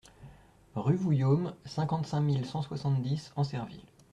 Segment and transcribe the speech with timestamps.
[0.73, 3.85] Rue Vouillaume, cinquante-cinq mille cent soixante-dix Ancerville